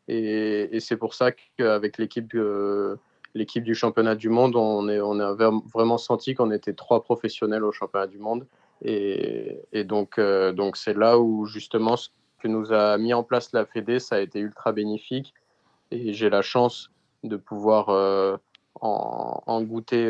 [0.09, 2.97] Et, c'est pour ça qu'avec l'équipe euh,
[3.35, 5.33] l'équipe du championnat du monde, on, est, on a
[5.73, 8.47] vraiment senti qu'on était trois professionnels au championnat du monde.
[8.83, 11.97] Et, donc, euh, donc c'est là où justement
[12.45, 15.35] que nous a mis en place la Fédé, ça a été ultra bénéfique.
[15.91, 16.91] Et j'ai la chance
[17.23, 18.37] de pouvoir euh,
[18.81, 20.07] en, goûter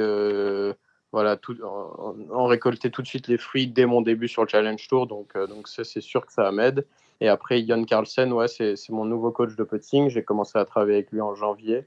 [1.13, 4.89] voilà, tout, en, récolter tout de suite les fruits dès mon début sur le Challenge
[4.89, 5.07] Tour.
[5.07, 6.85] Donc, donc ça, c'est sûr que ça m'aide.
[7.21, 10.09] Et après, Jon Carlsen, ouais, c'est mon nouveau coach de putting.
[10.09, 11.87] J'ai commencé à travailler avec lui en janvier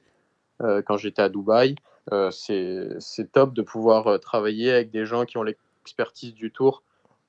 [0.61, 1.75] euh, quand j'étais à Dubaï.
[2.13, 6.83] Euh, c'est top de pouvoir euh, travailler avec des gens qui ont l'expertise du tour.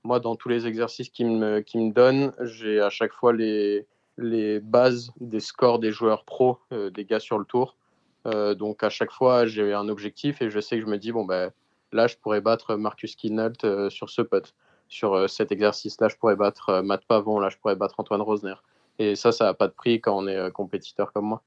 [0.09, 3.87] Moi, dans tous les exercices qu'il me, qui me donnent, j'ai à chaque fois les,
[4.17, 7.77] les bases des scores des joueurs pros, des gars sur le tour.
[8.25, 11.25] donc à chaque fois, j'ai un objectif et je sais que je me dis, bon,
[11.25, 11.53] ben,
[11.93, 14.55] là, je pourrais battre Marcus Kinalt sur ce putt
[14.89, 18.23] sur euh, cet exercice-là, je pourrais battre euh, Matt Pavon, là, je pourrais battre Antoine
[18.23, 18.55] Rosner.
[18.99, 21.43] Et ça, ça n'a pas de prix quand on est euh, compétiteur comme moi.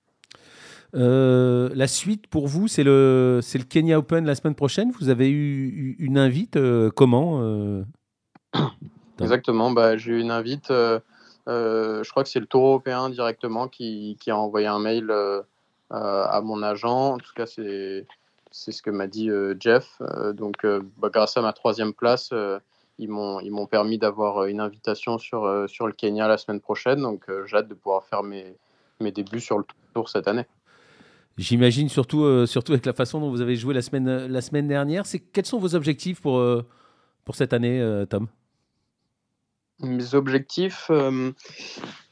[0.93, 4.91] la suite pour vous, c'est le, c'est le Kenya Open la semaine prochaine.
[4.99, 6.57] Vous avez eu une invite.
[6.95, 7.41] comment
[9.19, 9.71] Exactement.
[9.71, 10.69] Bah, j'ai eu une invite.
[10.69, 15.13] je crois que c'est le Tour européen directement qui, qui a envoyé un mail
[15.89, 17.13] à mon agent.
[17.13, 18.07] En tout cas, c'est,
[18.51, 20.01] ce que m'a dit Jeff.
[20.33, 20.65] donc,
[20.97, 22.33] bah, grâce à ma troisième place,
[23.01, 27.01] ils m'ont permis d'avoir euh, une invitation sur, euh, sur le Kenya la semaine prochaine.
[27.01, 28.55] Donc euh, j'ai hâte de pouvoir faire mes,
[28.99, 30.45] mes débuts sur le tour cette année.
[31.37, 35.05] J'imagine surtout, surtout avec la façon dont vous avez joué la semaine, la semaine dernière.
[35.33, 36.43] Quels sont vos objectifs pour,
[37.23, 38.27] pour cette année, Tom?
[39.81, 41.31] Mes objectifs, euh,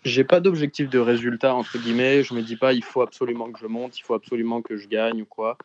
[0.04, 2.24] j'ai pas d'objectif de résultat entre guillemets.
[2.24, 4.88] Je me dis pas il faut absolument que je monte, il faut absolument que je
[4.88, 5.58] gagne ou quoi.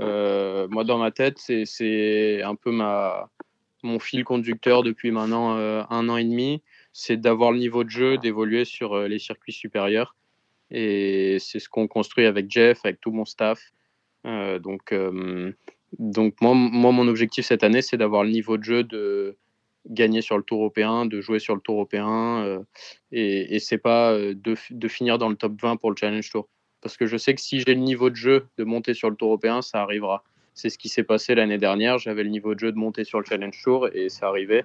[0.00, 3.28] Euh, moi dans ma tête c'est un peu ma
[3.82, 7.90] mon fil conducteur depuis maintenant euh, un an et demi, c'est d'avoir le niveau de
[7.90, 10.16] jeu, d'évoluer sur euh, les circuits supérieurs.
[10.70, 13.72] Et c'est ce qu'on construit avec Jeff, avec tout mon staff.
[14.24, 14.94] donc
[15.98, 19.38] donc moi, moi mon objectif cette année c'est d'avoir le niveau de jeu de
[19.88, 22.42] gagner sur le tour européen, de jouer sur le tour européen.
[22.44, 22.60] Euh,
[23.12, 26.48] et, et c'est pas euh, de, finir dans le top 20 pour le Challenge Tour.
[26.80, 29.16] Parce que je sais que si j'ai le niveau de jeu de monter sur le
[29.16, 30.22] tour européen, ça arrivera.
[30.54, 31.98] C'est ce qui s'est passé l'année dernière.
[31.98, 34.64] J'avais le niveau de jeu de monter sur le Challenge Tour et ça arrivait.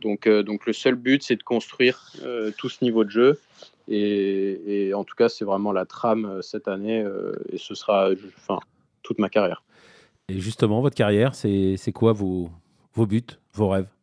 [0.00, 2.12] Donc, euh, donc le seul but, c'est de construire
[2.58, 3.40] tout ce niveau de jeu.
[3.88, 7.06] Et, et en tout cas, c'est vraiment la trame cette année
[7.52, 8.58] et ce sera enfin,
[9.02, 9.62] toute ma carrière.
[10.28, 12.50] Et justement, votre carrière, c'est quoi vos,
[12.94, 13.22] vos buts,
[13.54, 13.95] vos rêves?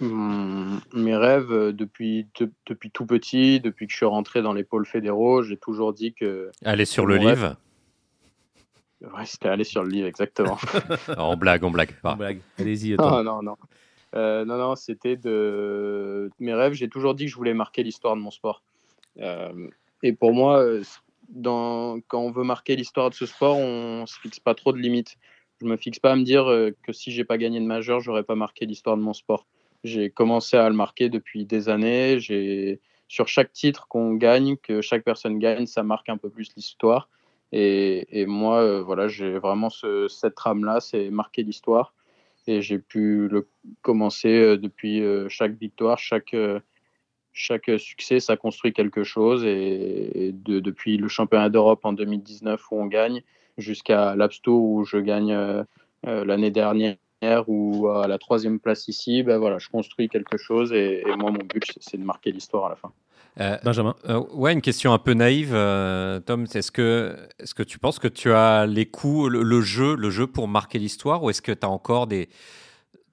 [0.00, 2.26] Mmh, mes rêves euh, depuis,
[2.66, 6.14] depuis tout petit, depuis que je suis rentré dans les pôles fédéraux, j'ai toujours dit
[6.14, 6.50] que.
[6.64, 7.56] Aller sur le livre
[9.00, 10.58] Ouais, c'était aller sur le livre, exactement.
[11.18, 12.16] on blague, on blague pas.
[12.16, 12.40] blague.
[12.58, 12.96] Allez-y.
[12.96, 13.56] Non, non, non.
[14.16, 16.28] Euh, non, non, c'était de.
[16.40, 18.62] Mes rêves, j'ai toujours dit que je voulais marquer l'histoire de mon sport.
[19.20, 19.68] Euh,
[20.02, 20.64] et pour moi,
[21.28, 22.00] dans...
[22.08, 25.18] quand on veut marquer l'histoire de ce sport, on se fixe pas trop de limites.
[25.60, 26.46] Je me fixe pas à me dire
[26.82, 29.46] que si j'ai pas gagné de majeur, j'aurais pas marqué l'histoire de mon sport.
[29.84, 32.18] J'ai commencé à le marquer depuis des années.
[32.18, 36.50] J'ai sur chaque titre qu'on gagne, que chaque personne gagne, ça marque un peu plus
[36.56, 37.08] l'histoire.
[37.52, 41.94] Et, moi, euh, voilà, j'ai vraiment ce, cette trame-là, c'est marquer l'histoire.
[42.46, 43.46] Et j'ai pu le
[43.82, 46.34] commencer euh, depuis euh, chaque victoire, chaque,
[47.32, 49.44] chaque succès, ça construit quelque chose.
[49.44, 53.22] Et, de, depuis le championnat d'Europe en 2019 où on gagne,
[53.58, 55.64] jusqu'à l'Absto où je gagne
[56.02, 56.96] l'année dernière
[57.46, 61.44] ou à la troisième place ici, ben voilà, je construis quelque chose et, moi, mon
[61.44, 62.92] but, c'est de marquer l'histoire à la fin.
[63.40, 66.44] Euh, Benjamin euh, Ouais, une question un peu naïve, euh, Tom.
[66.54, 70.10] Est-ce que, est -ce que tu penses que tu as les coups, le, jeu, le
[70.10, 72.28] jeu pour marquer l'histoire ou est-ce que tu as encore des,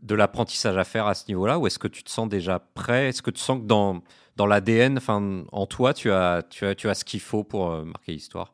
[0.01, 3.07] de l'apprentissage à faire à ce niveau-là ou est-ce que tu te sens déjà prêt?
[3.07, 4.03] Est-ce que tu sens que dans,
[4.35, 8.11] dans l'ADN, en toi, tu as, tu as, tu as ce qu'il faut pour marquer
[8.11, 8.53] l'histoire?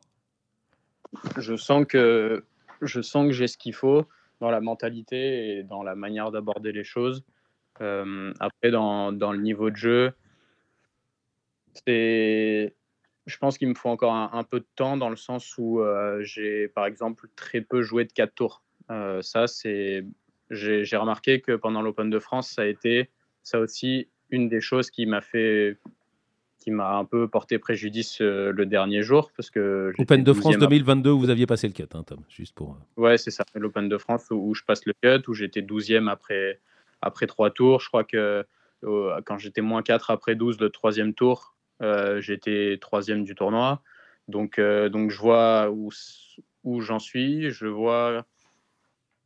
[1.36, 2.44] Je sens que
[2.80, 4.06] je sens que j'ai ce qu'il faut
[4.40, 7.24] dans la mentalité et dans la manière d'aborder les choses.
[7.80, 10.12] Euh, après, dans, dans, le niveau de jeu,
[11.86, 12.74] c'est,
[13.26, 16.22] je pense qu'il me faut encore un, peu de temps dans le sens où euh,
[16.22, 18.62] j'ai, par exemple, très peu joué de 4 tours.
[18.90, 20.04] Euh, ça, c'est,
[20.50, 23.10] j'ai, j'ai remarqué que pendant l'Open de France, ça a été
[23.42, 25.78] ça aussi une des choses qui m'a fait
[26.68, 29.32] qui m'a un peu porté préjudice euh, le dernier jour.
[29.34, 32.54] Parce que Open de France 2022 où vous aviez passé le cut, hein, Tom, juste
[32.54, 32.76] pour.
[32.98, 33.00] Euh.
[33.00, 36.60] Ouais, c'est ça, l'Open de France où, je passe le cut, où j'étais 12e après,
[37.00, 37.80] après 3 tours.
[37.80, 38.44] Je crois que
[38.82, 43.82] quand j'étais moins 4 après 12, le troisième tour, euh, j'étais troisième du tournoi.
[44.28, 45.90] Donc, donc je vois où,
[46.64, 48.26] où j'en suis, je vois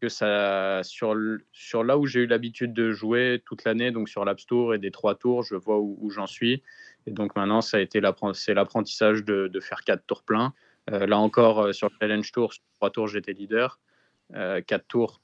[0.02, 4.40] que ça, sur, là où j'ai eu l'habitude de jouer toute l'année, donc sur l'App
[4.44, 6.64] Tour et des trois tours, je vois où, j'en suis.
[7.06, 10.54] Et donc maintenant, ça a été l'apprentissage de, faire quatre tours pleins.
[10.90, 13.78] Euh, là encore, euh, sur le Challenge Tour, sur trois tours, j'étais leader.
[14.34, 15.20] Euh, quatre tours,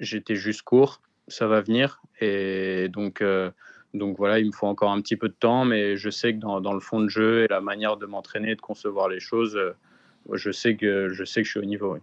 [0.00, 1.00] j'étais juste court.
[1.28, 2.02] Ça va venir.
[2.20, 6.34] Et donc, voilà, il me faut encore un petit peu de temps, mais je sais
[6.34, 9.56] que dans, le fond de jeu et la manière de m'entraîner, de concevoir les choses,
[10.32, 11.96] je, sais que, je sais que je suis au niveau.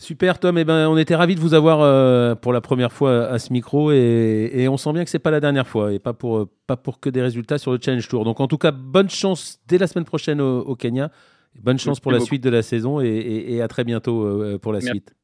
[0.00, 3.26] Super Tom, eh ben, on était ravis de vous avoir euh, pour la première fois
[3.26, 6.14] à ce micro et, on sent bien que c'est pas la dernière fois et pas
[6.14, 8.24] pour, euh, pas pour que des résultats sur le Challenge Tour.
[8.24, 11.10] Donc en tout cas, bonne chance dès la semaine prochaine au, Kenya.
[11.54, 14.80] Bonne chance pour la suite de la saison et, à très bientôt euh, pour la
[14.80, 15.14] suite.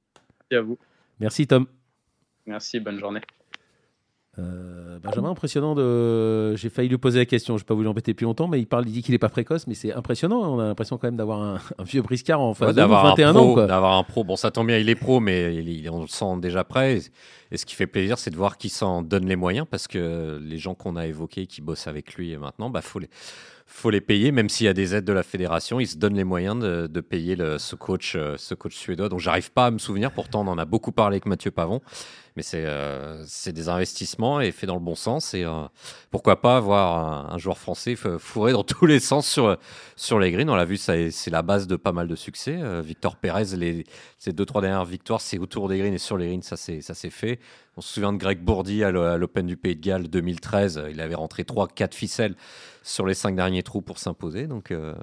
[0.50, 0.78] Merci à vous.
[1.20, 1.66] Merci Tom.
[2.44, 3.22] Merci, bonne journée.
[4.38, 5.74] Euh, Benjamin, impressionnant.
[5.74, 6.54] De...
[6.56, 7.54] J'ai failli lui poser la question.
[7.56, 9.18] Je ne vais pas vous l'embêter plus longtemps, mais il parle, il dit qu'il n'est
[9.18, 10.40] pas précoce, mais c'est impressionnant.
[10.54, 13.66] On a l'impression quand même d'avoir un, vieux briscard en face de 21 ans.
[13.66, 14.24] D'avoir un pro.
[14.24, 17.00] Bon, ça tombe bien, il est pro, mais il, on le sent déjà prêt.
[17.50, 20.40] Et ce qui fait plaisir, c'est de voir qu'il s'en donne les moyens, parce que
[20.42, 23.08] les gens qu'on a évoqués, qui bossent avec lui maintenant, bah faut les
[23.68, 25.80] faut les payer, même s'il y a des aides de la fédération.
[25.80, 29.50] Il se donne les moyens de, payer ce, coach, euh, ce coach suédois dont j'arrive
[29.50, 30.12] pas à me souvenir.
[30.12, 31.80] Pourtant, on en a beaucoup parlé avec Mathieu Pavon.
[32.36, 35.34] Mais c'est euh, des investissements et fait dans le bon sens.
[35.34, 35.64] Et euh,
[36.10, 39.58] pourquoi pas avoir un, joueur français fourré dans tous les sens sur,
[39.96, 40.48] sur les greens.
[40.48, 42.58] On l'a vu, c'est la base de pas mal de succès.
[42.82, 43.46] Victor Pérez,
[44.18, 47.10] ses deux, trois dernières victoires, c'est autour des greens et sur les greens, ça s'est
[47.10, 47.40] fait.
[47.76, 50.84] On se souvient de Greg Bourdi à l'Open du Pays de Galles 2013.
[50.90, 52.34] Il avait rentré 3-4 ficelles
[52.82, 54.46] sur les cinq derniers trous pour s'imposer.
[54.46, 54.94] Donc, euh,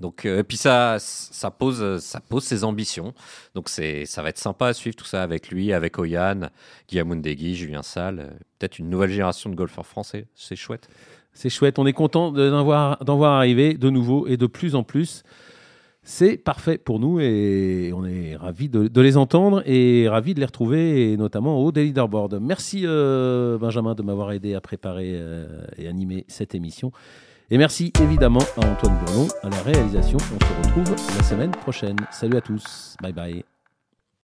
[0.00, 3.14] Donc, et puis ça, ça pose, ça pose ses ambitions.
[3.54, 6.50] Donc ça va être sympa à suivre tout ça avec lui, avec Oyan,
[6.88, 10.26] Guillaume Ndegui, Julien Salle, peut-être une nouvelle génération de golfeurs français.
[10.34, 10.88] C'est chouette.
[11.32, 11.78] C'est chouette.
[11.78, 15.22] On est content d'en voir, voir arriver de nouveau et de plus en plus.
[16.08, 20.46] C'est parfait pour nous et on est ravis de, les entendre et ravis de les
[20.46, 22.38] retrouver, et notamment au Daily Leaderboard.
[22.40, 26.92] Merci euh, Benjamin de m'avoir aidé à préparer euh, et animer cette émission.
[27.50, 30.18] Et merci évidemment à Antoine Bourlon à la réalisation.
[30.18, 31.96] On se retrouve la semaine prochaine.
[32.12, 32.96] Salut à tous.
[33.02, 33.55] Bye bye.